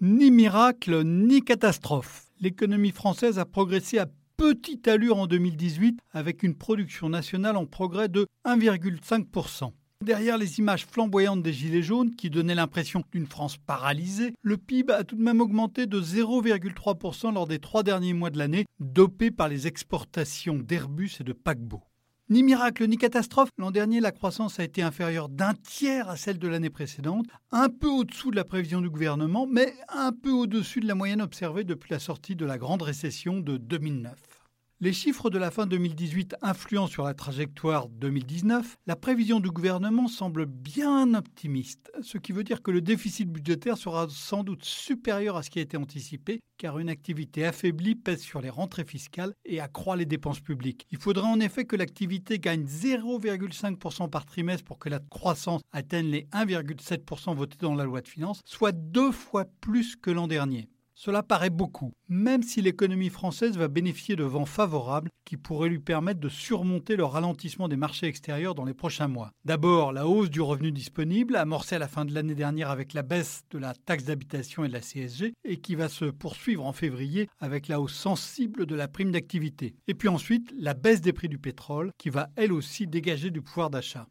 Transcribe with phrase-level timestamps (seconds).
[0.00, 2.26] Ni miracle, ni catastrophe.
[2.40, 8.08] L'économie française a progressé à petite allure en 2018 avec une production nationale en progrès
[8.08, 9.70] de 1,5%.
[10.04, 14.92] Derrière les images flamboyantes des Gilets jaunes qui donnaient l'impression d'une France paralysée, le PIB
[14.92, 19.30] a tout de même augmenté de 0,3% lors des trois derniers mois de l'année, dopé
[19.30, 21.84] par les exportations d'Airbus et de paquebots.
[22.30, 26.38] Ni miracle ni catastrophe, l'an dernier la croissance a été inférieure d'un tiers à celle
[26.38, 30.80] de l'année précédente, un peu au-dessous de la prévision du gouvernement, mais un peu au-dessus
[30.80, 34.43] de la moyenne observée depuis la sortie de la grande récession de 2009.
[34.80, 38.76] Les chiffres de la fin 2018 influent sur la trajectoire 2019.
[38.88, 43.78] La prévision du gouvernement semble bien optimiste, ce qui veut dire que le déficit budgétaire
[43.78, 48.20] sera sans doute supérieur à ce qui a été anticipé, car une activité affaiblie pèse
[48.20, 50.88] sur les rentrées fiscales et accroît les dépenses publiques.
[50.90, 56.10] Il faudra en effet que l'activité gagne 0,5% par trimestre pour que la croissance atteigne
[56.10, 60.68] les 1,7% votés dans la loi de finances, soit deux fois plus que l'an dernier.
[60.96, 65.80] Cela paraît beaucoup, même si l'économie française va bénéficier de vents favorables qui pourraient lui
[65.80, 69.32] permettre de surmonter le ralentissement des marchés extérieurs dans les prochains mois.
[69.44, 73.02] D'abord, la hausse du revenu disponible, amorcée à la fin de l'année dernière avec la
[73.02, 76.72] baisse de la taxe d'habitation et de la CSG, et qui va se poursuivre en
[76.72, 79.74] février avec la hausse sensible de la prime d'activité.
[79.88, 83.42] Et puis ensuite, la baisse des prix du pétrole, qui va elle aussi dégager du
[83.42, 84.06] pouvoir d'achat.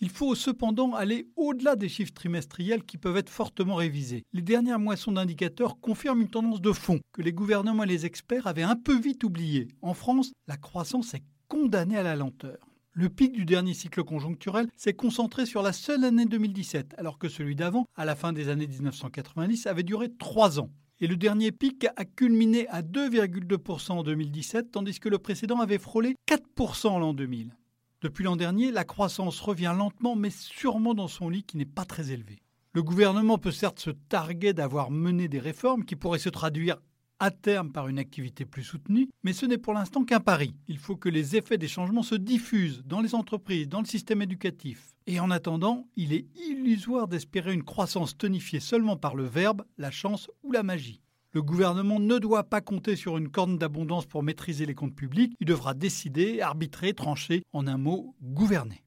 [0.00, 4.24] Il faut cependant aller au-delà des chiffres trimestriels qui peuvent être fortement révisés.
[4.34, 8.46] Les dernières moissons d'indicateurs confirment une tendance de fond que les gouvernements et les experts
[8.46, 9.68] avaient un peu vite oubliée.
[9.80, 12.58] En France, la croissance est condamnée à la lenteur.
[12.92, 17.30] Le pic du dernier cycle conjoncturel s'est concentré sur la seule année 2017, alors que
[17.30, 20.70] celui d'avant, à la fin des années 1990, avait duré trois ans.
[21.00, 25.78] Et le dernier pic a culminé à 2,2% en 2017, tandis que le précédent avait
[25.78, 27.54] frôlé 4% en l'an 2000.
[28.02, 31.84] Depuis l'an dernier, la croissance revient lentement mais sûrement dans son lit qui n'est pas
[31.84, 32.42] très élevé.
[32.74, 36.76] Le gouvernement peut certes se targuer d'avoir mené des réformes qui pourraient se traduire
[37.18, 40.54] à terme par une activité plus soutenue, mais ce n'est pour l'instant qu'un pari.
[40.68, 44.20] Il faut que les effets des changements se diffusent dans les entreprises, dans le système
[44.20, 44.94] éducatif.
[45.06, 49.90] Et en attendant, il est illusoire d'espérer une croissance tonifiée seulement par le verbe, la
[49.90, 51.00] chance ou la magie.
[51.36, 55.34] Le gouvernement ne doit pas compter sur une corne d'abondance pour maîtriser les comptes publics.
[55.38, 58.82] Il devra décider, arbitrer, trancher, en un mot, gouverner.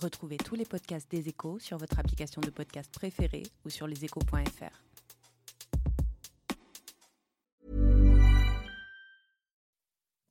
[0.00, 4.84] Retrouvez tous les podcasts des échos sur votre application de podcast préférée ou sur leséchos.fr.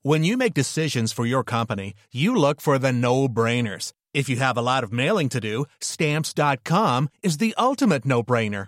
[0.03, 3.91] When you make decisions for your company, you look for the no-brainers.
[4.13, 8.67] If you have a lot of mailing to do, stamps.com is the ultimate no-brainer.